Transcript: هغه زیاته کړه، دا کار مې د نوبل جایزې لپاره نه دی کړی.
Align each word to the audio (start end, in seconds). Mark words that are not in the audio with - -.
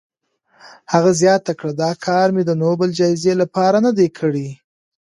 هغه 0.93 1.11
زیاته 1.21 1.51
کړه، 1.59 1.71
دا 1.83 1.91
کار 2.05 2.27
مې 2.35 2.43
د 2.45 2.51
نوبل 2.63 2.89
جایزې 2.99 3.33
لپاره 3.41 3.77
نه 3.85 3.91
دی 3.97 4.07
کړی. 4.19 4.49